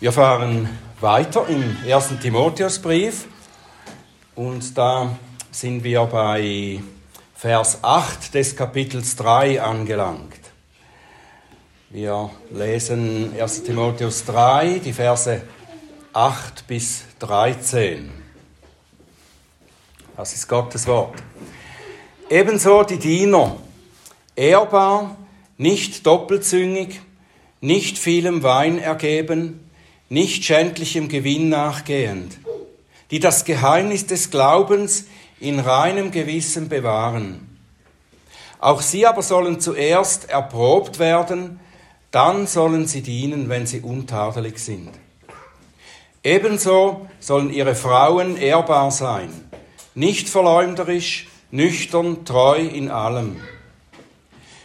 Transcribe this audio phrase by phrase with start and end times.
[0.00, 0.66] Wir fahren
[1.02, 3.26] weiter im ersten Timotheusbrief
[4.34, 5.14] und da
[5.50, 6.80] sind wir bei
[7.34, 10.40] Vers 8 des Kapitels 3 angelangt.
[11.90, 15.42] Wir lesen 1 Timotheus 3, die Verse
[16.14, 18.10] 8 bis 13.
[20.16, 21.22] Das ist Gottes Wort.
[22.30, 23.54] Ebenso die Diener,
[24.34, 25.18] ehrbar,
[25.58, 27.02] nicht doppelzüngig,
[27.60, 29.66] nicht vielem Wein ergeben,
[30.10, 32.36] nicht schändlichem Gewinn nachgehend,
[33.10, 35.06] die das Geheimnis des Glaubens
[35.38, 37.56] in reinem Gewissen bewahren.
[38.58, 41.60] Auch sie aber sollen zuerst erprobt werden,
[42.10, 44.90] dann sollen sie dienen, wenn sie untadelig sind.
[46.24, 49.30] Ebenso sollen ihre Frauen ehrbar sein,
[49.94, 53.40] nicht verleumderisch, nüchtern, treu in allem.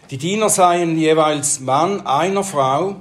[0.09, 2.97] Die Diener seien jeweils Mann einer Frau,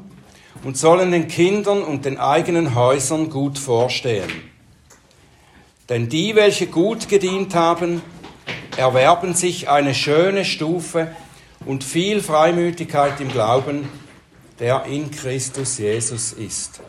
[0.63, 4.31] und sollen den Kindern und den eigenen Häusern gut vorstehen.
[5.89, 8.01] Denn die, welche gut gedient haben,
[8.77, 11.15] erwerben sich eine schöne Stufe
[11.67, 13.89] und viel Freimütigkeit im Glauben,
[14.59, 16.81] der in Christus Jesus ist.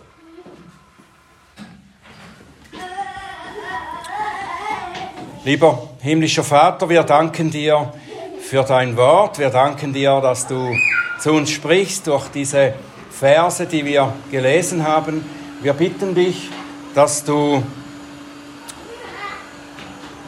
[5.43, 7.93] Lieber himmlischer Vater, wir danken dir
[8.39, 9.37] für dein Wort.
[9.37, 10.73] Wir danken dir, dass du
[11.19, 12.73] zu uns sprichst durch diese
[13.19, 15.23] Verse, die wir gelesen haben.
[15.61, 16.49] Wir bitten dich,
[16.93, 17.63] dass du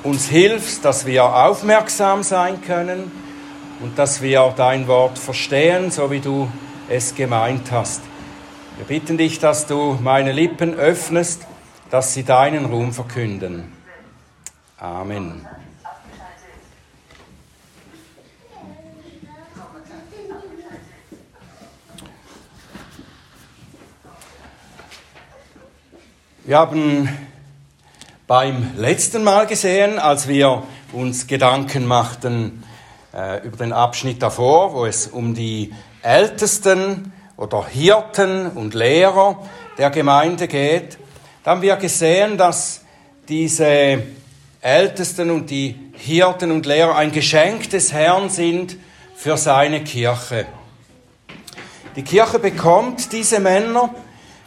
[0.03, 3.11] uns hilfst, dass wir aufmerksam sein können
[3.81, 6.49] und dass wir dein Wort verstehen, so wie du
[6.88, 8.02] es gemeint hast.
[8.77, 11.45] Wir bitten dich, dass du meine Lippen öffnest,
[11.89, 13.71] dass sie deinen Ruhm verkünden.
[14.77, 15.45] Amen.
[26.48, 27.09] Wir haben
[28.26, 32.64] beim letzten Mal gesehen, als wir uns Gedanken machten
[33.14, 39.45] äh, über den Abschnitt davor, wo es um die Ältesten oder Hirten und Lehrer
[39.77, 40.98] der Gemeinde geht,
[41.44, 42.80] da haben wir gesehen, dass
[43.27, 44.04] diese
[44.61, 48.77] Ältesten und die Hirten und Lehrer ein Geschenk des Herrn sind
[49.17, 50.45] für seine Kirche.
[51.98, 53.94] Die Kirche bekommt diese Männer,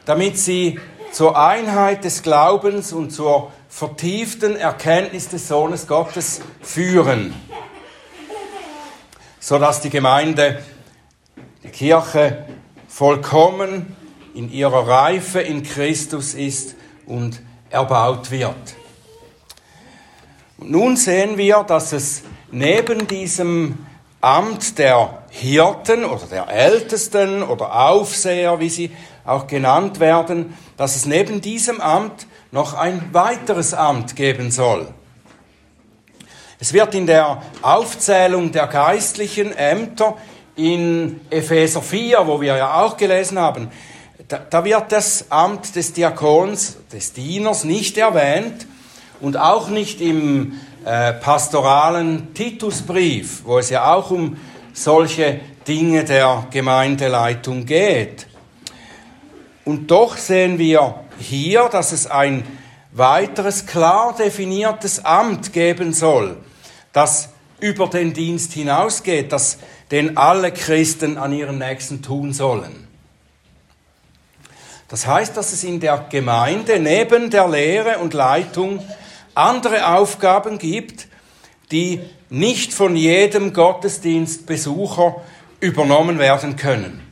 [0.07, 0.81] damit sie
[1.13, 7.35] zur Einheit des Glaubens und zur vertieften Erkenntnis des Sohnes Gottes führen,
[9.39, 10.63] sodass die Gemeinde,
[11.63, 12.47] die Kirche
[12.89, 13.97] vollkommen
[14.35, 16.75] in ihrer Reife in Christus ist
[17.07, 17.41] und
[17.71, 18.77] erbaut wird.
[20.59, 23.87] Und nun sehen wir, dass es neben diesem
[24.21, 28.91] Amt der Hirten oder der Ältesten oder Aufseher, wie sie
[29.25, 34.89] auch genannt werden, dass es neben diesem Amt noch ein weiteres Amt geben soll.
[36.59, 40.17] Es wird in der Aufzählung der geistlichen Ämter
[40.57, 43.71] in Epheser 4, wo wir ja auch gelesen haben,
[44.29, 48.67] da, da wird das Amt des Diakons, des Dieners nicht erwähnt
[49.21, 54.37] und auch nicht im äh, pastoralen Titusbrief, wo es ja auch um
[54.73, 58.27] solche Dinge der Gemeindeleitung geht.
[59.65, 62.45] Und doch sehen wir hier, dass es ein
[62.93, 66.39] weiteres klar definiertes Amt geben soll,
[66.93, 67.29] das
[67.61, 69.59] über den Dienst hinausgeht, das
[69.91, 72.89] den alle Christen an ihren Nächsten tun sollen.
[74.89, 78.83] Das heißt, dass es in der Gemeinde neben der Lehre und Leitung
[79.35, 81.07] andere Aufgaben gibt,
[81.71, 85.17] die nicht von jedem Gottesdienstbesucher
[85.61, 87.10] übernommen werden können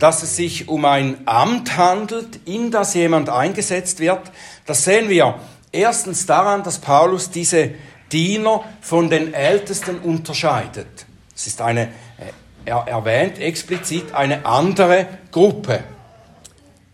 [0.00, 4.32] dass es sich um ein Amt handelt, in das jemand eingesetzt wird.
[4.66, 5.38] Das sehen wir
[5.70, 7.70] erstens daran, dass Paulus diese
[8.10, 11.06] Diener von den Ältesten unterscheidet.
[11.36, 11.88] Es ist eine,
[12.64, 15.84] er erwähnt explizit eine andere Gruppe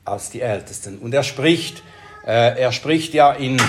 [0.05, 0.99] als die Ältesten.
[0.99, 1.83] Und er spricht,
[2.27, 3.61] äh, er spricht ja in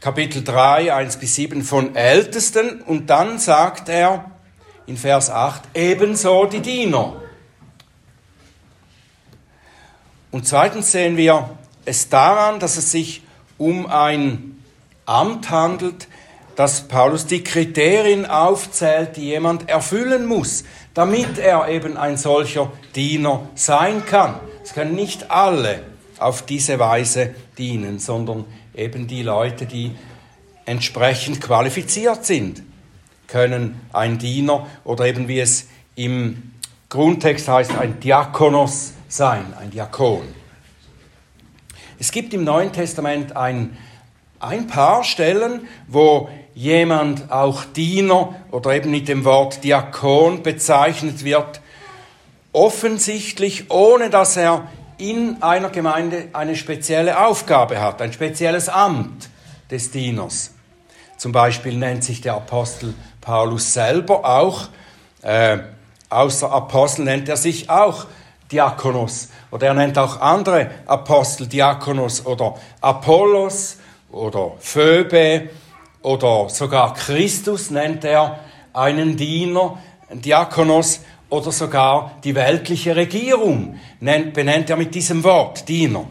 [0.00, 4.30] Kapitel 3, 1 bis 7 von Ältesten und dann sagt er
[4.86, 7.23] in Vers 8 ebenso die Diener.
[10.34, 11.48] Und zweitens sehen wir
[11.84, 13.22] es daran, dass es sich
[13.56, 14.60] um ein
[15.06, 16.08] Amt handelt,
[16.56, 23.48] dass Paulus die Kriterien aufzählt, die jemand erfüllen muss, damit er eben ein solcher Diener
[23.54, 24.34] sein kann.
[24.64, 25.84] Es können nicht alle
[26.18, 28.44] auf diese Weise dienen, sondern
[28.74, 29.92] eben die Leute, die
[30.66, 32.64] entsprechend qualifiziert sind,
[33.28, 36.54] können ein Diener oder eben wie es im
[36.88, 40.22] Grundtext heißt, ein Diakonos sein, ein Diakon.
[41.98, 43.76] Es gibt im Neuen Testament ein,
[44.40, 51.60] ein paar Stellen, wo jemand auch Diener oder eben mit dem Wort Diakon bezeichnet wird,
[52.52, 54.68] offensichtlich ohne dass er
[54.98, 59.28] in einer Gemeinde eine spezielle Aufgabe hat, ein spezielles Amt
[59.70, 60.54] des Dieners.
[61.16, 64.68] Zum Beispiel nennt sich der Apostel Paulus selber auch,
[65.22, 65.58] äh,
[66.10, 68.06] außer Apostel nennt er sich auch
[68.54, 69.28] Diakonos.
[69.50, 73.78] Oder er nennt auch andere Apostel Diakonos oder Apollos
[74.12, 75.50] oder Phoebe
[76.02, 78.38] oder sogar Christus nennt er
[78.72, 79.78] einen Diener,
[80.12, 86.06] Diakonos oder sogar die weltliche Regierung nennt, benennt er mit diesem Wort Diener.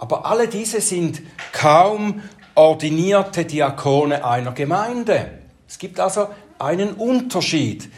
[0.00, 2.22] Aber alle diese sind kaum
[2.56, 5.38] ordinierte Diakone einer Gemeinde.
[5.68, 7.88] Es gibt also einen Unterschied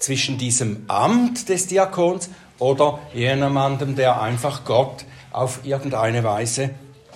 [0.00, 6.70] zwischen diesem Amt des Diakons oder jemandem, der einfach Gott auf irgendeine Weise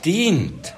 [0.04, 0.74] dient.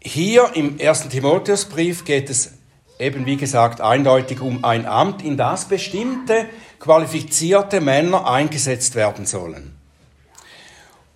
[0.00, 2.54] Hier im ersten Timotheusbrief geht es
[2.98, 6.46] eben, wie gesagt, eindeutig um ein Amt, in das bestimmte
[6.78, 9.76] qualifizierte Männer eingesetzt werden sollen.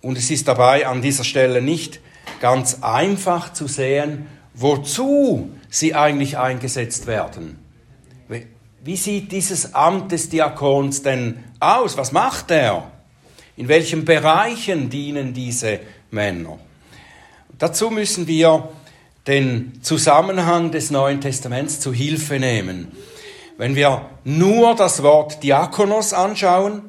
[0.01, 1.99] Und es ist dabei an dieser Stelle nicht
[2.39, 7.59] ganz einfach zu sehen, wozu sie eigentlich eingesetzt werden.
[8.83, 11.97] Wie sieht dieses Amt des Diakons denn aus?
[11.97, 12.91] Was macht er?
[13.55, 15.79] In welchen Bereichen dienen diese
[16.11, 16.59] Männer?
[17.57, 18.69] Dazu müssen wir
[19.25, 22.91] den Zusammenhang des Neuen Testaments zu Hilfe nehmen.
[23.57, 26.83] Wenn wir nur das Wort Diakonos anschauen,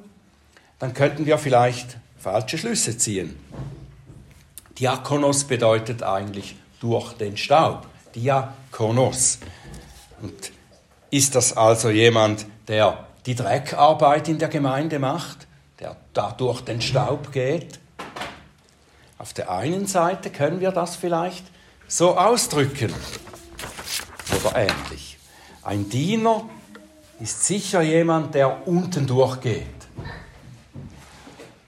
[0.78, 3.36] dann könnten wir vielleicht falsche Schlüsse ziehen.
[4.78, 7.86] Diakonos bedeutet eigentlich durch den Staub.
[8.14, 9.38] Diakonos.
[10.20, 10.52] Und
[11.10, 15.46] ist das also jemand, der die Dreckarbeit in der Gemeinde macht,
[15.80, 17.78] der da durch den Staub geht?
[19.18, 21.44] Auf der einen Seite können wir das vielleicht
[21.88, 22.94] so ausdrücken
[24.40, 25.18] oder ähnlich.
[25.62, 26.48] Ein Diener
[27.20, 29.66] ist sicher jemand, der unten durchgeht.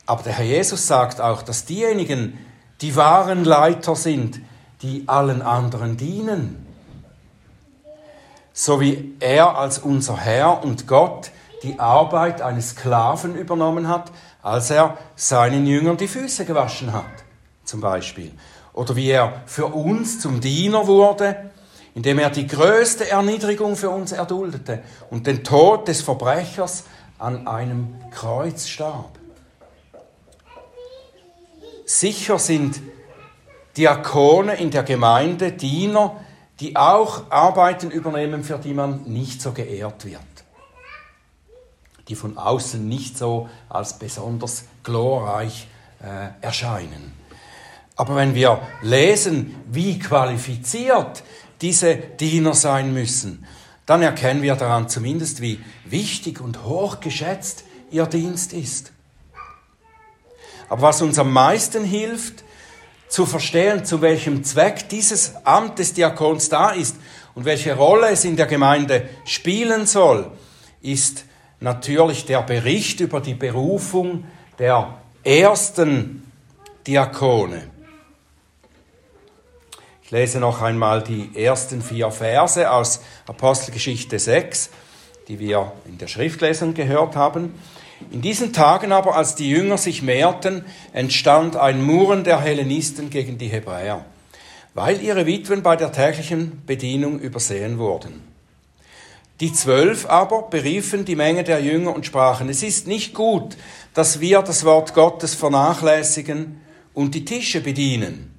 [0.06, 2.38] Aber der Herr Jesus sagt auch, dass diejenigen
[2.81, 4.40] die wahren Leiter sind,
[4.82, 6.66] die allen anderen dienen.
[8.62, 11.30] So wie er als unser Herr und Gott
[11.62, 14.12] die Arbeit eines Sklaven übernommen hat,
[14.42, 17.06] als er seinen Jüngern die Füße gewaschen hat,
[17.64, 18.32] zum Beispiel.
[18.74, 21.52] Oder wie er für uns zum Diener wurde,
[21.94, 26.84] indem er die größte Erniedrigung für uns erduldete und den Tod des Verbrechers
[27.18, 29.18] an einem Kreuz starb.
[31.86, 32.78] Sicher sind
[33.78, 36.14] Diakone in der Gemeinde, Diener,
[36.60, 40.20] die auch Arbeiten übernehmen, für die man nicht so geehrt wird.
[42.08, 45.68] Die von außen nicht so als besonders glorreich
[46.02, 47.12] äh, erscheinen.
[47.96, 51.22] Aber wenn wir lesen, wie qualifiziert
[51.60, 53.46] diese Diener sein müssen,
[53.86, 58.92] dann erkennen wir daran zumindest, wie wichtig und hochgeschätzt ihr Dienst ist.
[60.68, 62.44] Aber was uns am meisten hilft,
[63.10, 66.96] zu verstehen, zu welchem Zweck dieses Amt des Diakons da ist
[67.34, 70.30] und welche Rolle es in der Gemeinde spielen soll,
[70.80, 71.24] ist
[71.58, 74.24] natürlich der Bericht über die Berufung
[74.58, 76.31] der ersten
[76.86, 77.69] Diakone.
[80.02, 84.70] Ich lese noch einmal die ersten vier Verse aus Apostelgeschichte 6,
[85.29, 87.55] die wir in der Schriftlesung gehört haben.
[88.10, 93.36] In diesen Tagen aber, als die Jünger sich mehrten, entstand ein Murren der Hellenisten gegen
[93.36, 94.04] die Hebräer,
[94.74, 98.22] weil ihre Witwen bei der täglichen Bedienung übersehen wurden.
[99.40, 103.56] Die Zwölf aber beriefen die Menge der Jünger und sprachen, es ist nicht gut,
[103.94, 106.60] dass wir das Wort Gottes vernachlässigen
[106.92, 108.34] und die Tische bedienen.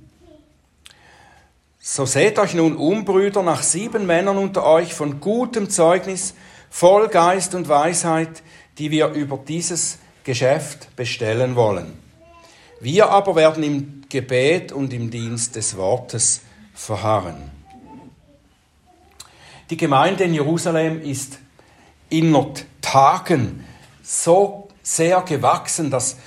[1.80, 6.36] So seht euch nun um, Brüder, nach sieben Männern unter euch von gutem Zeugnis,
[6.70, 8.44] voll Geist und Weisheit,
[8.82, 12.00] die wir über dieses Geschäft bestellen wollen.
[12.80, 16.42] Wir aber werden im Gebet und im Dienst des Wortes
[16.74, 17.52] verharren.
[19.70, 21.38] Die Gemeinde in Jerusalem ist
[22.10, 23.64] innerhalb Tagen
[24.02, 26.18] so sehr gewachsen, dass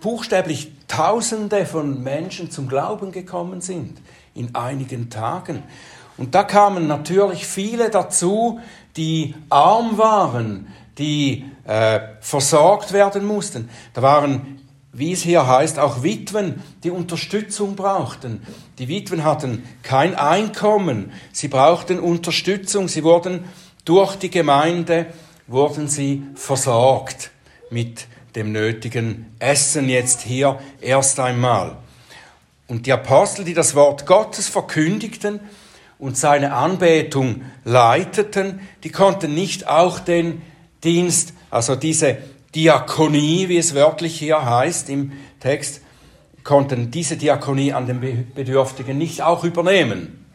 [0.00, 3.98] buchstäblich Tausende von Menschen zum Glauben gekommen sind
[4.34, 5.62] in einigen Tagen.
[6.16, 8.58] Und da kamen natürlich viele dazu,
[8.96, 10.66] die arm waren,
[10.98, 13.68] die äh, versorgt werden mussten.
[13.92, 14.60] Da waren,
[14.92, 18.42] wie es hier heißt, auch Witwen, die Unterstützung brauchten.
[18.78, 23.44] Die Witwen hatten kein Einkommen, sie brauchten Unterstützung, sie wurden
[23.84, 25.06] durch die Gemeinde
[25.46, 27.30] wurden sie versorgt
[27.70, 31.76] mit dem nötigen Essen jetzt hier erst einmal.
[32.66, 35.40] Und die Apostel, die das Wort Gottes verkündigten
[35.98, 40.42] und seine Anbetung leiteten, die konnten nicht auch den
[40.82, 42.18] Dienst, also diese
[42.52, 45.82] Diakonie, wie es wörtlich hier heißt im Text,
[46.42, 50.26] konnten diese Diakonie an den Bedürftigen nicht auch übernehmen.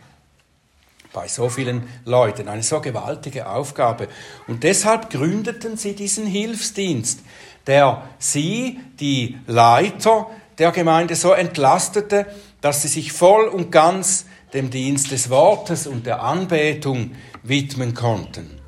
[1.12, 4.08] Bei so vielen Leuten, eine so gewaltige Aufgabe.
[4.48, 7.20] Und deshalb gründeten sie diesen Hilfsdienst,
[7.68, 12.28] der sie, die Leiter der Gemeinde, so entlastete,
[12.62, 17.12] dass sie sich voll und ganz dem Dienst des Wortes und der Anbetung
[17.44, 18.59] widmen konnten.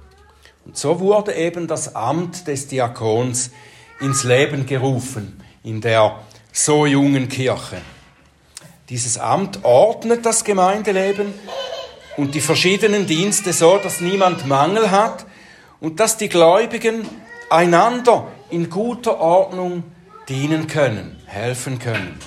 [0.65, 3.51] Und so wurde eben das Amt des Diakons
[3.99, 6.19] ins Leben gerufen in der
[6.51, 7.81] so jungen Kirche.
[8.89, 11.33] Dieses Amt ordnet das Gemeindeleben
[12.17, 15.25] und die verschiedenen Dienste so, dass niemand Mangel hat
[15.79, 17.07] und dass die Gläubigen
[17.49, 19.83] einander in guter Ordnung
[20.27, 22.19] dienen können, helfen können.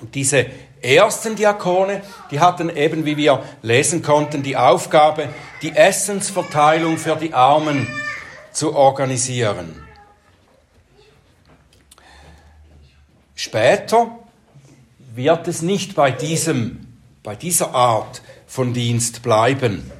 [0.00, 0.46] Und diese
[0.82, 5.28] ersten Diakone, die hatten eben, wie wir lesen konnten, die Aufgabe,
[5.62, 7.86] die Essensverteilung für die Armen
[8.52, 9.82] zu organisieren.
[13.34, 14.18] Später
[15.14, 16.86] wird es nicht bei, diesem,
[17.22, 19.90] bei dieser Art von Dienst bleiben.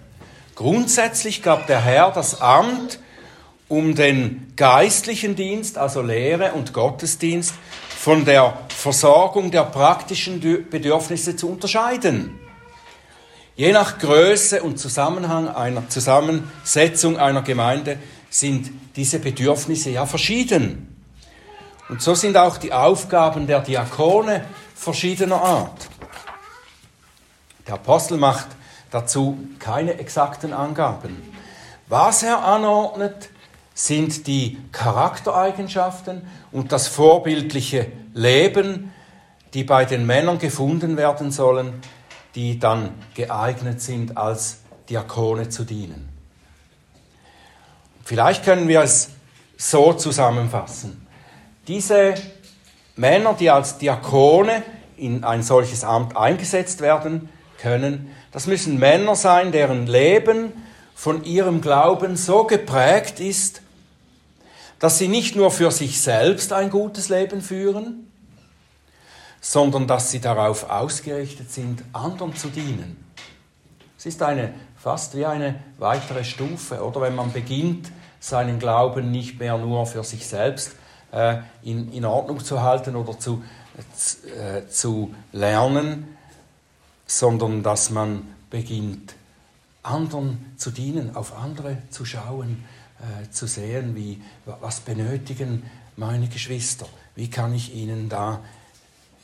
[0.55, 2.99] Grundsätzlich gab der Herr das Amt,
[3.69, 7.55] um den geistlichen Dienst, also Lehre und Gottesdienst,
[8.01, 12.41] von der Versorgung der praktischen Bedürfnisse zu unterscheiden.
[13.57, 17.99] Je nach Größe und Zusammenhang einer Zusammensetzung einer Gemeinde
[18.31, 20.97] sind diese Bedürfnisse ja verschieden.
[21.91, 25.89] Und so sind auch die Aufgaben der Diakone verschiedener Art.
[27.67, 28.47] Der Apostel macht
[28.91, 31.23] dazu keine exakten Angaben.
[31.87, 33.29] Was er anordnet,
[33.87, 36.23] sind die Charaktereigenschaften
[36.53, 38.93] und das vorbildliche Leben,
[39.55, 41.81] die bei den Männern gefunden werden sollen,
[42.35, 44.59] die dann geeignet sind, als
[44.91, 46.11] Diakone zu dienen.
[48.05, 49.11] Vielleicht können wir es
[49.57, 51.07] so zusammenfassen.
[51.67, 52.15] Diese
[52.97, 54.63] Männer, die als Diakone
[54.99, 60.53] in ein solches Amt eingesetzt werden können, das müssen Männer sein, deren Leben
[60.95, 63.63] von ihrem Glauben so geprägt ist,
[64.81, 68.11] dass sie nicht nur für sich selbst ein gutes Leben führen,
[69.41, 72.97] sondern dass sie darauf ausgerichtet sind, anderen zu dienen.
[73.97, 79.39] Es ist eine, fast wie eine weitere Stufe, oder wenn man beginnt, seinen Glauben nicht
[79.39, 80.73] mehr nur für sich selbst
[81.13, 83.43] äh, in, in Ordnung zu halten oder zu,
[84.39, 86.17] äh, zu lernen,
[87.07, 89.15] sondern dass man beginnt,
[89.83, 92.65] anderen zu dienen, auf andere zu schauen,
[93.01, 94.21] äh, zu sehen, wie,
[94.61, 95.65] was benötigen
[95.97, 98.41] meine Geschwister, wie kann ich ihnen da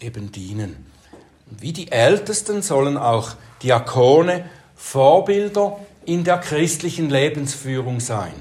[0.01, 0.87] eben dienen.
[1.47, 8.35] Wie die Ältesten sollen auch Diakone Vorbilder in der christlichen Lebensführung sein.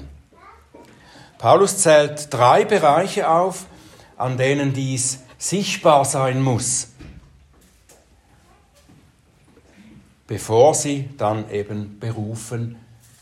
[1.38, 3.66] Paulus zählt drei Bereiche auf,
[4.16, 6.88] an denen dies sichtbar sein muss,
[10.26, 12.76] bevor sie dann eben berufen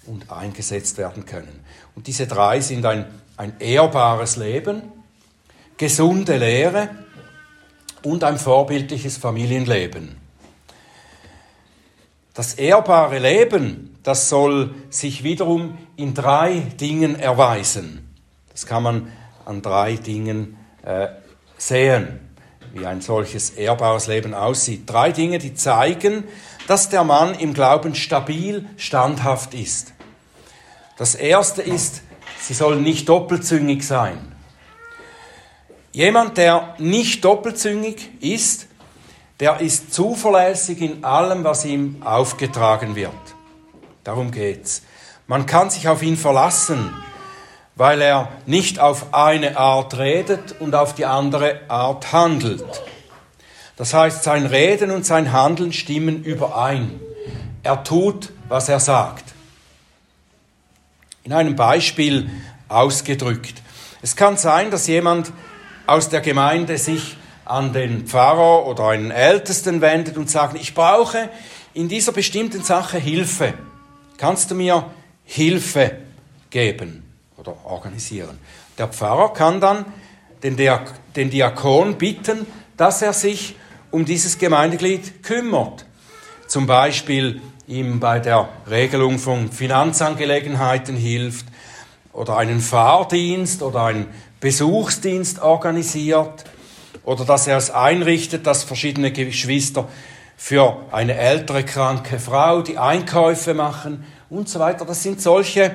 [0.07, 1.65] und eingesetzt werden können.
[1.95, 3.07] Und diese drei sind ein,
[3.37, 4.83] ein ehrbares Leben,
[5.77, 6.91] gesunde Lehre
[8.03, 10.17] und ein vorbildliches Familienleben.
[12.35, 18.13] Das ehrbare Leben, das soll sich wiederum in drei Dingen erweisen.
[18.51, 19.13] Das kann man
[19.45, 21.09] an drei Dingen äh,
[21.57, 22.21] sehen,
[22.73, 24.83] wie ein solches ehrbares Leben aussieht.
[24.87, 26.25] Drei Dinge, die zeigen,
[26.67, 29.93] dass der Mann im Glauben stabil, standhaft ist.
[30.97, 32.03] Das erste ist,
[32.41, 34.35] sie sollen nicht doppelzüngig sein.
[35.93, 38.67] Jemand, der nicht doppelzüngig ist,
[39.41, 43.13] der ist zuverlässig in allem, was ihm aufgetragen wird.
[44.05, 44.83] Darum geht's.
[45.27, 46.95] Man kann sich auf ihn verlassen,
[47.77, 52.65] weil er nicht auf eine Art redet und auf die andere Art handelt.
[53.77, 57.01] Das heißt, sein Reden und sein Handeln stimmen überein.
[57.63, 59.25] Er tut, was er sagt.
[61.25, 62.31] In einem Beispiel
[62.69, 63.63] ausgedrückt.
[64.03, 65.33] Es kann sein, dass jemand
[65.87, 71.29] aus der Gemeinde sich an den Pfarrer oder einen Ältesten wendet und sagt, ich brauche
[71.73, 73.55] in dieser bestimmten Sache Hilfe.
[74.17, 74.91] Kannst du mir
[75.25, 75.99] Hilfe
[76.51, 77.03] geben
[77.37, 78.39] oder organisieren?
[78.79, 79.85] Der Pfarrer kann dann
[80.43, 80.57] den,
[81.31, 83.57] Diakon bitten, dass er sich
[83.95, 85.87] um dieses Gemeindeglied kümmert.
[86.49, 91.47] Zum Beispiel ihm bei der Regelung von Finanzangelegenheiten hilft,
[92.15, 94.07] oder einen Fahrdienst oder einen
[94.41, 96.45] Besuchsdienst organisiert
[97.05, 99.89] oder dass er es einrichtet, dass verschiedene Geschwister
[100.37, 104.85] für eine ältere kranke Frau die Einkäufe machen und so weiter.
[104.85, 105.75] Das sind solche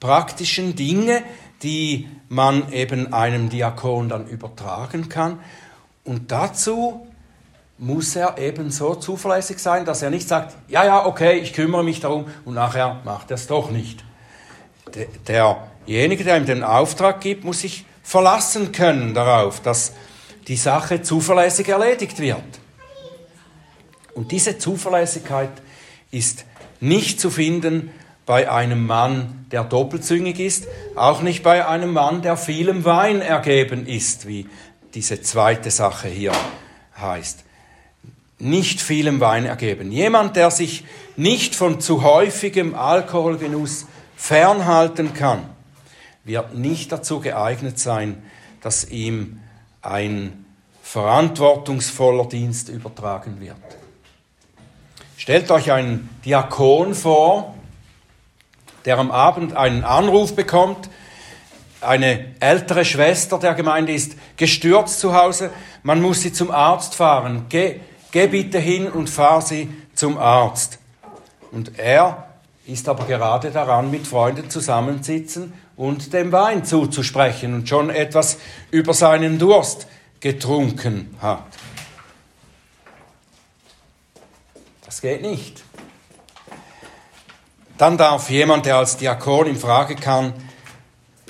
[0.00, 1.22] praktischen Dinge,
[1.62, 5.38] die man eben einem Diakon dann übertragen kann.
[6.04, 7.06] Und dazu
[7.82, 11.82] muss er eben so zuverlässig sein, dass er nicht sagt, ja, ja, okay, ich kümmere
[11.82, 14.04] mich darum und nachher macht er es doch nicht.
[15.26, 19.94] Derjenige, der ihm den Auftrag gibt, muss sich verlassen können darauf, dass
[20.46, 22.44] die Sache zuverlässig erledigt wird.
[24.14, 25.50] Und diese Zuverlässigkeit
[26.12, 26.44] ist
[26.78, 27.90] nicht zu finden
[28.26, 33.88] bei einem Mann, der doppelzüngig ist, auch nicht bei einem Mann, der vielem Wein ergeben
[33.88, 34.48] ist, wie
[34.94, 36.32] diese zweite Sache hier
[36.96, 37.44] heißt.
[38.42, 39.92] Nicht vielem Wein ergeben.
[39.92, 40.84] Jemand, der sich
[41.16, 45.44] nicht von zu häufigem Alkoholgenuss fernhalten kann,
[46.24, 48.20] wird nicht dazu geeignet sein,
[48.60, 49.38] dass ihm
[49.80, 50.44] ein
[50.82, 53.56] verantwortungsvoller Dienst übertragen wird.
[55.16, 57.54] Stellt euch einen Diakon vor,
[58.86, 60.90] der am Abend einen Anruf bekommt,
[61.80, 65.50] eine ältere Schwester der Gemeinde ist gestürzt zu Hause,
[65.84, 67.46] man muss sie zum Arzt fahren.
[67.48, 67.80] Geh,
[68.12, 70.78] geh bitte hin und fahr sie zum Arzt.
[71.50, 72.28] Und er
[72.66, 78.38] ist aber gerade daran, mit Freunden zusammensitzen und dem Wein zuzusprechen und schon etwas
[78.70, 79.88] über seinen Durst
[80.20, 81.44] getrunken hat.
[84.86, 85.64] Das geht nicht.
[87.78, 90.34] Dann darf jemand, der als Diakon in Frage kann,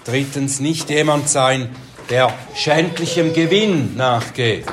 [0.04, 1.74] drittens nicht jemand sein,
[2.10, 4.66] der schändlichem Gewinn nachgeht.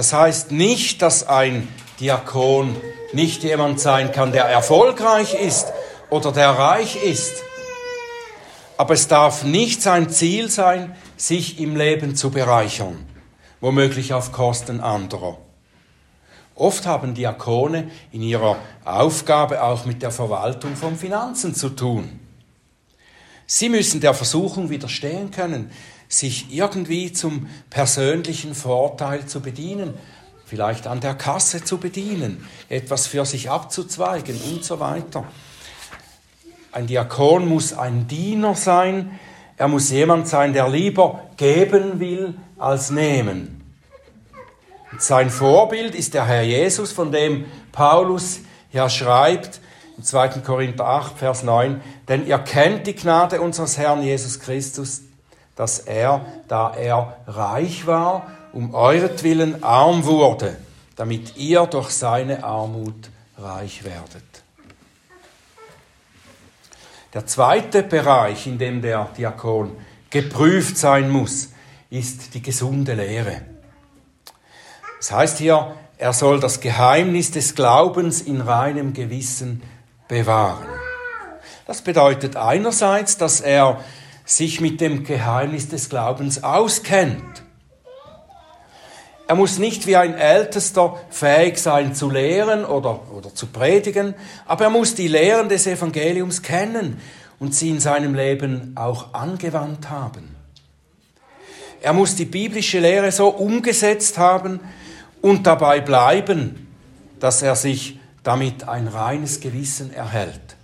[0.00, 1.68] Das heißt nicht, dass ein
[2.00, 2.74] Diakon
[3.12, 5.66] nicht jemand sein kann, der erfolgreich ist
[6.08, 7.34] oder der reich ist.
[8.78, 13.04] Aber es darf nicht sein Ziel sein, sich im Leben zu bereichern,
[13.60, 15.36] womöglich auf Kosten anderer.
[16.54, 22.20] Oft haben Diakone in ihrer Aufgabe auch mit der Verwaltung von Finanzen zu tun.
[23.44, 25.70] Sie müssen der Versuchung widerstehen können,
[26.10, 29.94] sich irgendwie zum persönlichen Vorteil zu bedienen,
[30.44, 35.24] vielleicht an der Kasse zu bedienen, etwas für sich abzuzweigen und so weiter.
[36.72, 39.18] Ein Diakon muss ein Diener sein,
[39.56, 43.62] er muss jemand sein, der lieber geben will als nehmen.
[44.98, 48.40] Sein Vorbild ist der Herr Jesus, von dem Paulus
[48.72, 49.60] ja schreibt,
[49.96, 50.28] im 2.
[50.40, 55.02] Korinther 8, Vers 9, denn ihr kennt die Gnade unseres Herrn Jesus Christus,
[55.56, 60.56] dass er, da er reich war, um euretwillen arm wurde,
[60.96, 64.24] damit ihr durch seine Armut reich werdet.
[67.12, 69.76] Der zweite Bereich, in dem der Diakon
[70.10, 71.50] geprüft sein muss,
[71.90, 73.42] ist die gesunde Lehre.
[74.98, 79.62] Das heißt hier, er soll das Geheimnis des Glaubens in reinem Gewissen
[80.06, 80.68] bewahren.
[81.66, 83.80] Das bedeutet einerseits, dass er
[84.36, 87.42] sich mit dem Geheimnis des Glaubens auskennt.
[89.26, 94.14] Er muss nicht wie ein Ältester fähig sein zu lehren oder, oder zu predigen,
[94.46, 97.00] aber er muss die Lehren des Evangeliums kennen
[97.38, 100.34] und sie in seinem Leben auch angewandt haben.
[101.80, 104.60] Er muss die biblische Lehre so umgesetzt haben,
[105.20, 106.68] und dabei bleiben,
[107.18, 110.56] dass er sich damit ein reines Gewissen erhält.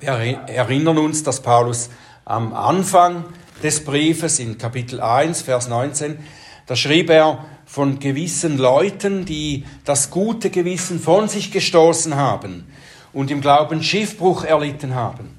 [0.00, 0.12] Wir
[0.48, 1.88] erinnern uns, dass Paulus
[2.24, 3.24] am Anfang
[3.62, 6.18] des Briefes in Kapitel 1, Vers 19,
[6.66, 12.66] da schrieb er von gewissen Leuten, die das gute Gewissen von sich gestoßen haben
[13.12, 15.38] und im Glauben Schiffbruch erlitten haben.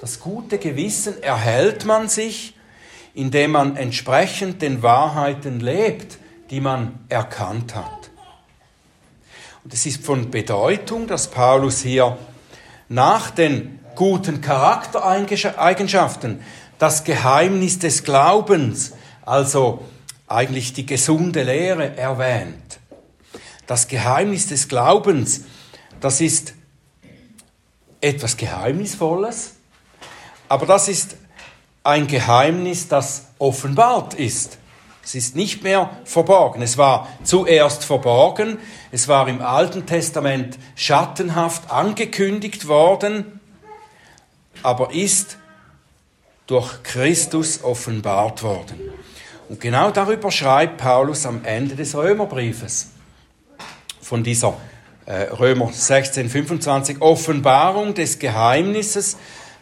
[0.00, 2.54] Das gute Gewissen erhält man sich,
[3.12, 6.18] indem man entsprechend den Wahrheiten lebt,
[6.50, 8.10] die man erkannt hat.
[9.64, 12.16] Und es ist von Bedeutung, dass Paulus hier
[12.90, 16.42] nach den guten Charaktereigenschaften
[16.78, 18.92] das Geheimnis des Glaubens,
[19.24, 19.84] also
[20.26, 22.80] eigentlich die gesunde Lehre, erwähnt.
[23.66, 25.42] Das Geheimnis des Glaubens,
[26.00, 26.54] das ist
[28.00, 29.54] etwas Geheimnisvolles,
[30.48, 31.16] aber das ist
[31.84, 34.58] ein Geheimnis, das offenbart ist.
[35.10, 36.62] Es ist nicht mehr verborgen.
[36.62, 38.58] Es war zuerst verborgen,
[38.92, 43.40] es war im Alten Testament schattenhaft angekündigt worden,
[44.62, 45.36] aber ist
[46.46, 48.78] durch Christus offenbart worden.
[49.48, 52.90] Und genau darüber schreibt Paulus am Ende des Römerbriefes
[54.00, 54.54] von dieser
[55.06, 59.16] äh, Römer 16, 25, Offenbarung des Geheimnisses,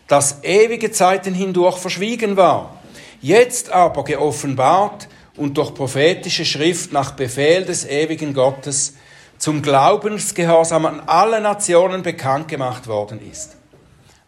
[0.08, 2.82] das ewige Zeiten hindurch verschwiegen war,
[3.22, 5.08] jetzt aber geoffenbart
[5.38, 8.94] und durch prophetische Schrift nach Befehl des ewigen Gottes
[9.38, 13.57] zum Glaubensgehorsam an alle Nationen bekannt gemacht worden ist.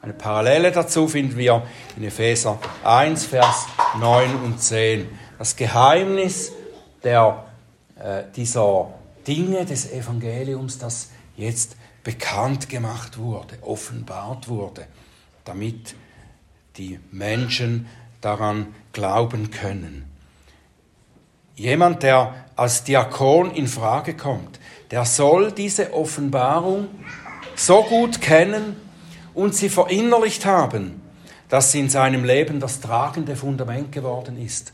[0.03, 1.63] Eine Parallele dazu finden wir
[1.97, 3.67] in Epheser 1, Vers
[3.99, 5.09] 9 und 10.
[5.39, 6.53] Das Geheimnis
[7.03, 7.45] der,
[7.97, 8.95] äh, dieser
[9.27, 14.87] Dinge des Evangeliums, das jetzt bekannt gemacht wurde, offenbart wurde,
[15.45, 15.95] damit
[16.77, 17.87] die Menschen
[18.21, 20.10] daran glauben können.
[21.61, 24.59] Jemand, der als Diakon in Frage kommt,
[24.91, 26.89] der soll diese Offenbarung
[27.55, 28.77] so gut kennen
[29.35, 31.03] und sie verinnerlicht haben,
[31.51, 34.73] dass sie in seinem Leben das tragende Fundament geworden ist.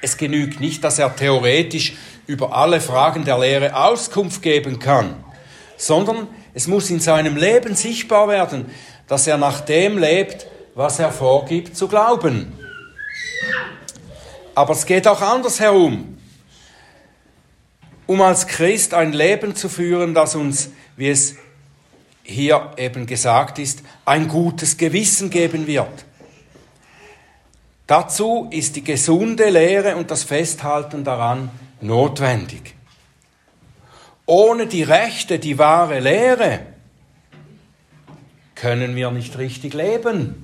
[0.00, 1.94] Es genügt nicht, dass er theoretisch
[2.28, 5.16] über alle Fragen der Lehre Auskunft geben kann,
[5.76, 8.66] sondern es muss in seinem Leben sichtbar werden,
[9.08, 12.52] dass er nach dem lebt, was er vorgibt zu glauben.
[14.54, 16.18] Aber es geht auch andersherum.
[18.06, 21.36] Um als Christ ein Leben zu führen, das uns, wie es
[22.22, 26.04] hier eben gesagt ist, ein gutes Gewissen geben wird.
[27.86, 32.74] Dazu ist die gesunde Lehre und das Festhalten daran notwendig.
[34.26, 36.60] Ohne die rechte, die wahre Lehre
[38.54, 40.43] können wir nicht richtig leben.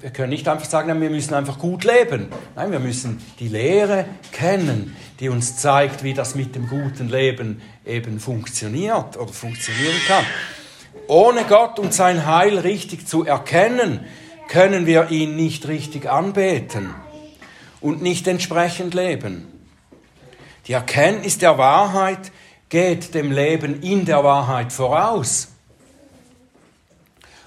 [0.00, 2.28] Wir können nicht einfach sagen, wir müssen einfach gut leben.
[2.56, 7.62] Nein, wir müssen die Lehre kennen, die uns zeigt, wie das mit dem guten Leben
[7.86, 10.24] eben funktioniert oder funktionieren kann.
[11.06, 14.00] Ohne Gott und sein Heil richtig zu erkennen,
[14.48, 16.94] können wir ihn nicht richtig anbeten
[17.80, 19.46] und nicht entsprechend leben.
[20.66, 22.32] Die Erkenntnis der Wahrheit
[22.68, 25.53] geht dem Leben in der Wahrheit voraus.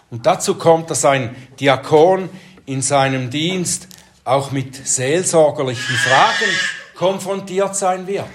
[0.10, 2.30] Und dazu kommt, dass ein Diakon
[2.66, 3.88] in seinem Dienst
[4.24, 6.52] auch mit seelsorgerlichen Fragen
[6.96, 8.26] konfrontiert sein wird.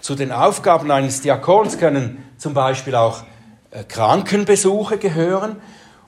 [0.00, 3.24] Zu den Aufgaben eines Diakons können zum Beispiel auch
[3.70, 5.56] äh, Krankenbesuche gehören.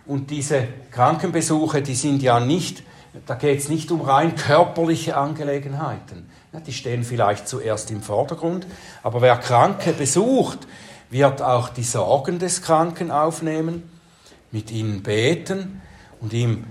[0.04, 2.82] Und diese Krankenbesuche, die sind ja nicht,
[3.26, 6.30] da geht es nicht um rein körperliche Angelegenheiten.
[6.66, 8.66] Die stehen vielleicht zuerst im Vordergrund.
[9.02, 10.60] Aber wer Kranke besucht,
[11.10, 13.88] wird auch die Sorgen des Kranken aufnehmen,
[14.50, 15.80] mit ihnen beten
[16.20, 16.64] und ihm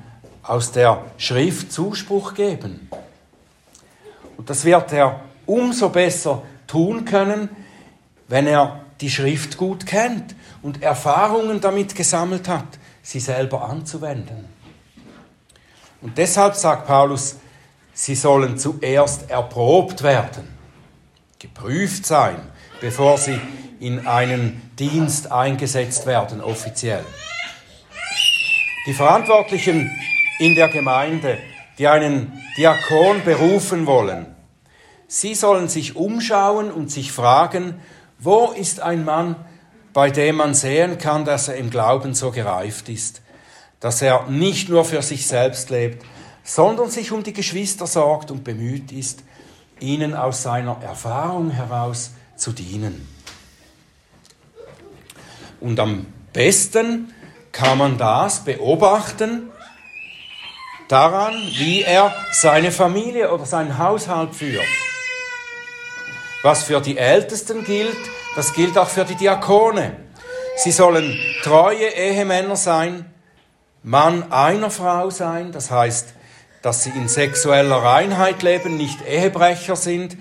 [0.44, 2.90] aus der Schrift Zuspruch geben.
[4.38, 7.50] Und das wird er umso besser tun können,
[8.28, 14.46] wenn er die Schrift gut kennt und Erfahrungen damit gesammelt hat, sie selber anzuwenden.
[16.02, 17.38] Und deshalb sagt Paulus,
[17.94, 20.48] sie sollen zuerst erprobt werden,
[21.40, 22.38] geprüft sein,
[22.82, 23.40] bevor sie
[23.80, 27.04] in einen Dienst eingesetzt werden, offiziell.
[28.88, 29.92] Die Verantwortlichen
[30.40, 31.38] in der Gemeinde,
[31.78, 34.28] die einen Diakon berufen wollen,
[35.08, 37.76] sie sollen sich umschauen und sich fragen,
[38.20, 39.36] wo ist ein Mann,
[39.94, 43.22] bei dem man sehen kann, dass er im Glauben so gereift ist,
[43.80, 46.06] dass er nicht nur für sich selbst lebt,
[46.44, 49.24] sondern sich um die Geschwister sorgt und bemüht ist,
[49.80, 53.08] ihnen aus seiner Erfahrung heraus zu dienen.
[55.60, 57.14] Und am besten
[57.52, 59.50] kann man das beobachten
[60.88, 64.66] daran, wie er seine Familie oder seinen Haushalt führt.
[66.44, 67.98] Was für die Ältesten gilt,
[68.36, 69.96] das gilt auch für die Diakone.
[70.58, 73.12] Sie sollen treue Ehemänner sein,
[73.82, 76.14] Mann einer Frau sein, das heißt,
[76.62, 80.18] dass sie in sexueller Reinheit leben, nicht Ehebrecher sind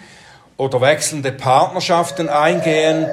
[0.57, 3.07] oder wechselnde Partnerschaften eingehen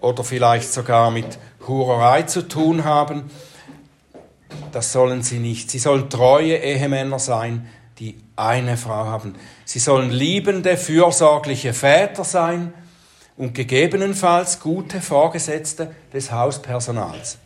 [0.00, 3.30] oder vielleicht sogar mit Hurerei zu tun haben.
[4.72, 5.70] Das sollen sie nicht.
[5.70, 9.36] Sie sollen treue Ehemänner sein, die eine Frau haben.
[9.64, 12.74] Sie sollen liebende, fürsorgliche Väter sein
[13.36, 17.38] und gegebenenfalls gute Vorgesetzte des Hauspersonals.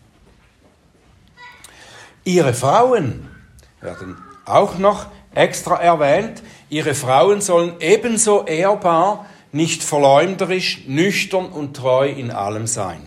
[2.25, 3.29] Ihre Frauen
[3.81, 6.43] werden auch noch extra erwähnt.
[6.71, 13.01] Ihre Frauen sollen ebenso ehrbar, nicht verleumderisch, nüchtern und treu in allem sein.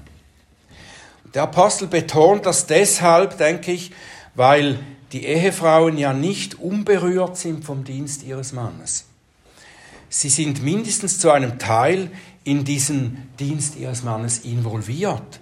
[1.34, 3.92] Der Apostel betont das deshalb, denke ich,
[4.34, 4.80] weil
[5.12, 9.06] die Ehefrauen ja nicht unberührt sind vom Dienst ihres Mannes.
[10.10, 12.10] Sie sind mindestens zu einem Teil
[12.44, 15.40] in diesen Dienst ihres Mannes involviert.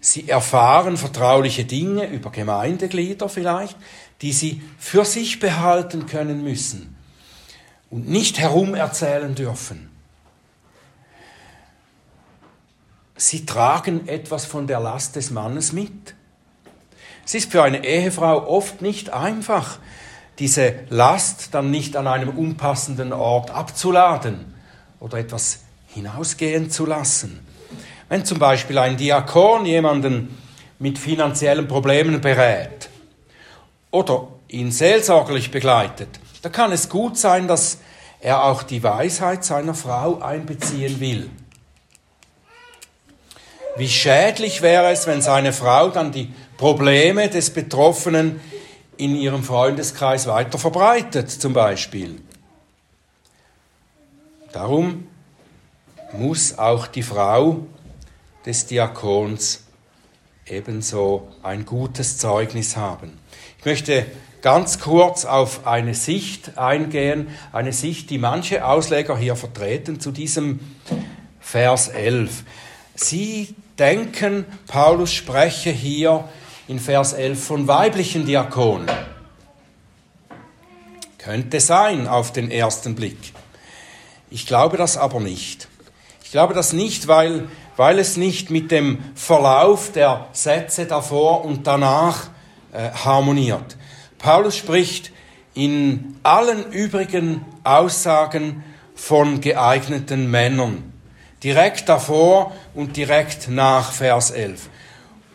[0.00, 3.76] Sie erfahren vertrauliche Dinge über Gemeindeglieder vielleicht,
[4.22, 6.96] die sie für sich behalten können müssen
[7.92, 9.92] und nicht herumerzählen dürfen.
[13.28, 16.14] sie tragen etwas von der Last des Mannes mit.
[17.24, 19.78] Es ist für eine Ehefrau oft nicht einfach,
[20.38, 24.54] diese Last dann nicht an einem unpassenden Ort abzuladen
[24.98, 27.46] oder etwas hinausgehen zu lassen.
[28.08, 30.36] Wenn zum Beispiel ein Diakon jemanden
[30.78, 32.88] mit finanziellen Problemen berät
[33.90, 37.78] oder ihn seelsorgerlich begleitet, da kann es gut sein, dass
[38.20, 41.30] er auch die Weisheit seiner Frau einbeziehen will.
[43.76, 48.40] Wie schädlich wäre es, wenn seine Frau dann die Probleme des Betroffenen
[48.96, 52.20] in ihrem Freundeskreis weiter verbreitet, zum Beispiel.
[54.52, 55.06] Darum
[56.12, 57.66] muss auch die Frau
[58.44, 59.64] des Diakons
[60.46, 63.18] ebenso ein gutes Zeugnis haben.
[63.58, 64.06] Ich möchte
[64.42, 70.60] ganz kurz auf eine Sicht eingehen, eine Sicht, die manche Ausleger hier vertreten zu diesem
[71.40, 72.42] Vers 11.
[72.94, 76.28] Sie denken, Paulus spreche hier
[76.68, 78.90] in Vers 11 von weiblichen Diakonen.
[81.18, 83.32] Könnte sein auf den ersten Blick.
[84.28, 85.68] Ich glaube das aber nicht.
[86.24, 91.66] Ich glaube das nicht, weil, weil es nicht mit dem Verlauf der Sätze davor und
[91.66, 92.28] danach
[92.72, 93.76] äh, harmoniert.
[94.22, 95.10] Paulus spricht
[95.52, 98.62] in allen übrigen Aussagen
[98.94, 100.92] von geeigneten Männern.
[101.42, 104.68] Direkt davor und direkt nach Vers 11.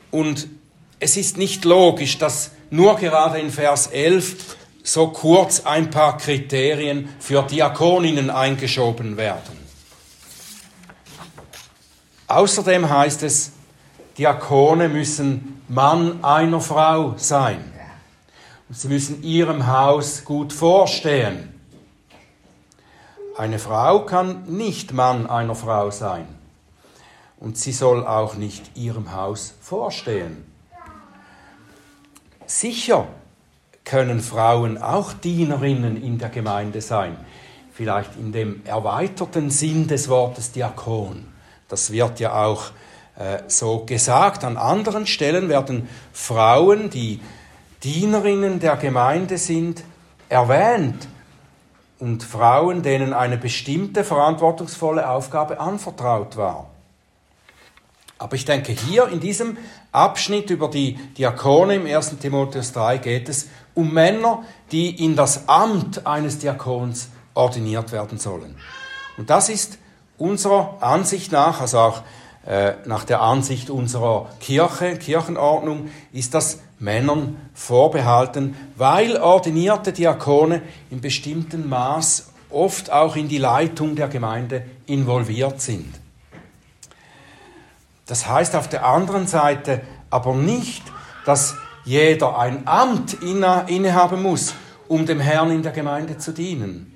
[0.10, 0.47] Und
[1.02, 7.10] es ist nicht logisch, dass nur gerade in Vers 11 so kurz ein paar Kriterien
[7.19, 9.58] für Diakoninnen eingeschoben werden.
[12.28, 13.52] Außerdem heißt es,
[14.17, 17.76] Diakone müssen Mann einer Frau sein.
[18.69, 21.53] Sie müssen ihrem Haus gut vorstehen.
[23.38, 26.27] Eine Frau kann nicht Mann einer Frau sein.
[27.39, 30.43] Und sie soll auch nicht ihrem Haus vorstehen.
[32.45, 33.08] Sicher
[33.86, 37.15] können Frauen auch Dienerinnen in der Gemeinde sein.
[37.71, 41.25] Vielleicht in dem erweiterten Sinn des Wortes Diakon.
[41.69, 42.71] Das wird ja auch
[43.17, 44.43] äh, so gesagt.
[44.43, 47.21] An anderen Stellen werden Frauen, die
[47.83, 49.83] Dienerinnen der Gemeinde sind,
[50.29, 51.07] erwähnt
[51.99, 56.69] und Frauen, denen eine bestimmte verantwortungsvolle Aufgabe anvertraut war.
[58.19, 59.57] Aber ich denke, hier in diesem
[59.91, 62.17] Abschnitt über die Diakone im 1.
[62.19, 68.57] Timotheus 3 geht es um Männer, die in das Amt eines Diakons ordiniert werden sollen.
[69.17, 69.77] Und das ist
[70.17, 72.01] unserer Ansicht nach, also auch
[72.47, 81.01] äh, nach der Ansicht unserer Kirche, Kirchenordnung, ist das Männern vorbehalten, weil ordinierte Diakone in
[81.01, 85.93] bestimmten Maß oft auch in die Leitung der Gemeinde involviert sind.
[88.05, 90.83] Das heißt auf der anderen Seite aber nicht,
[91.25, 94.53] dass jeder ein Amt innehaben muss,
[94.87, 96.95] um dem Herrn in der Gemeinde zu dienen.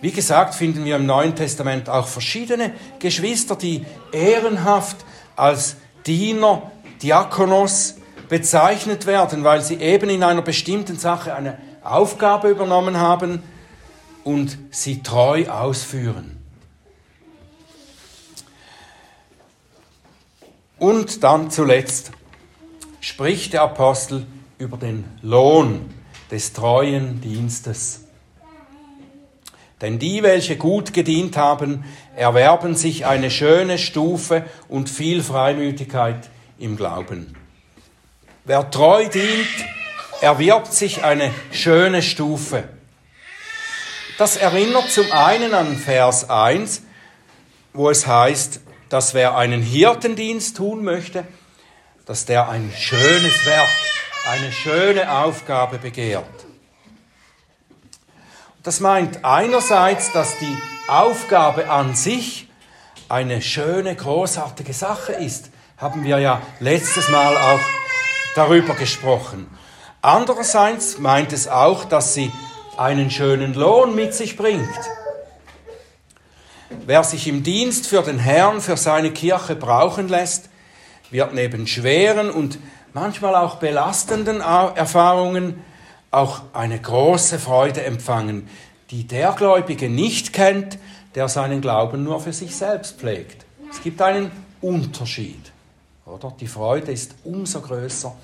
[0.00, 4.98] Wie gesagt, finden wir im Neuen Testament auch verschiedene Geschwister, die ehrenhaft
[5.34, 5.76] als
[6.06, 6.70] Diener,
[7.02, 7.96] Diakonos
[8.28, 13.42] bezeichnet werden, weil sie eben in einer bestimmten Sache eine Aufgabe übernommen haben
[14.24, 16.36] und sie treu ausführen.
[20.78, 22.12] Und dann zuletzt
[23.00, 24.26] spricht der Apostel
[24.58, 25.92] über den Lohn
[26.30, 28.04] des treuen Dienstes.
[29.80, 31.84] Denn die, welche gut gedient haben,
[32.16, 37.37] erwerben sich eine schöne Stufe und viel Freimütigkeit im Glauben.
[38.48, 39.46] Wer treu dient,
[40.22, 42.66] erwirbt sich eine schöne Stufe.
[44.16, 46.80] Das erinnert zum einen an Vers 1,
[47.74, 51.24] wo es heißt, dass wer einen Hirtendienst tun möchte,
[52.06, 53.68] dass der ein schönes Werk,
[54.26, 56.24] eine schöne Aufgabe begehrt.
[58.62, 60.56] Das meint einerseits, dass die
[60.86, 62.48] Aufgabe an sich
[63.10, 65.50] eine schöne, großartige Sache ist.
[65.76, 67.60] Haben wir ja letztes Mal auch
[68.38, 69.48] darüber gesprochen.
[70.00, 72.30] Andererseits meint es auch, dass sie
[72.76, 74.68] einen schönen Lohn mit sich bringt.
[76.86, 80.50] Wer sich im Dienst für den Herrn, für seine Kirche brauchen lässt,
[81.10, 82.60] wird neben schweren und
[82.94, 85.60] manchmal auch belastenden Erfahrungen
[86.12, 88.48] auch eine große Freude empfangen,
[88.92, 90.78] die der Gläubige nicht kennt,
[91.16, 93.44] der seinen Glauben nur für sich selbst pflegt.
[93.68, 95.50] Es gibt einen Unterschied.
[96.08, 96.32] Oder?
[96.40, 98.14] Die Freude ist umso größer,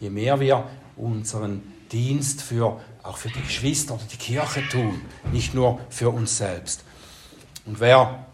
[0.00, 0.64] je mehr wir
[0.96, 5.00] unseren Dienst für, auch für die Geschwister oder die Kirche tun,
[5.32, 6.82] nicht nur für uns selbst.
[7.64, 8.26] Und wer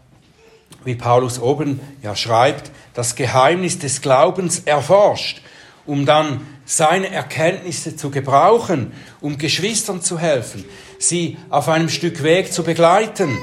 [0.83, 5.41] wie Paulus oben ja schreibt, das Geheimnis des Glaubens erforscht,
[5.85, 10.65] um dann seine Erkenntnisse zu gebrauchen, um Geschwistern zu helfen,
[10.99, 13.37] sie auf einem Stück Weg zu begleiten,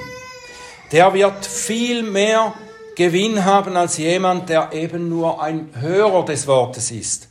[0.92, 2.54] der wird viel mehr
[2.96, 7.29] Gewinn haben als jemand, der eben nur ein Hörer des Wortes ist.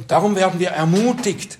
[0.00, 1.58] Und darum werden wir ermutigt,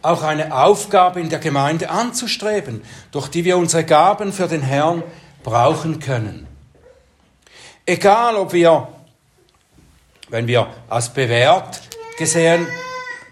[0.00, 5.02] auch eine Aufgabe in der Gemeinde anzustreben, durch die wir unsere Gaben für den Herrn
[5.42, 6.46] brauchen können.
[7.84, 8.86] Egal, ob wir,
[10.28, 11.80] wenn wir als bewährt
[12.16, 12.68] gesehen,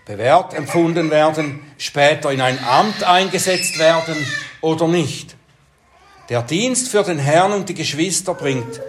[0.07, 4.17] bewährt empfunden werden, später in ein Amt eingesetzt werden
[4.61, 5.37] oder nicht.
[6.31, 8.81] Der Dienst für den Herrn und die Geschwister bringt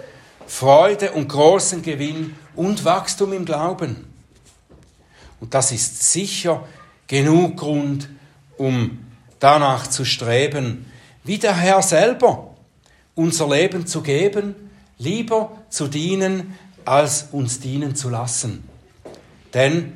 [0.47, 4.12] Freude und großen Gewinn und Wachstum im Glauben.
[5.43, 6.65] Und das ist sicher
[7.05, 8.07] genug Grund,
[8.57, 8.99] um
[9.39, 10.85] danach zu streben,
[11.25, 12.55] wie der Herr selber
[13.13, 14.55] unser Leben zu geben,
[14.97, 18.63] lieber zu dienen, als uns dienen zu lassen.
[19.53, 19.91] Denn,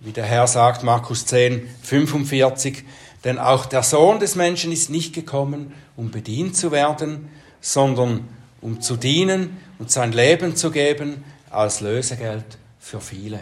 [0.00, 2.82] wie der Herr sagt, Markus 10, 45,
[3.24, 7.28] denn auch der Sohn des Menschen ist nicht gekommen, um bedient zu werden,
[7.60, 8.26] sondern
[8.62, 13.40] um zu dienen und sein Leben zu geben als Lösegeld für viele.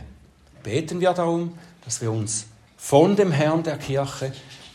[0.67, 4.33] Beten wir darum, dass wir uns von dem Herrn der Kirche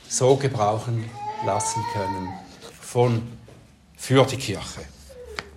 [0.07, 1.03] so gebrauchen
[1.45, 2.29] lassen können,
[2.79, 3.21] von
[3.97, 4.85] für die Kirche.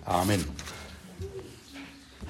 [0.03, 0.43] Amen.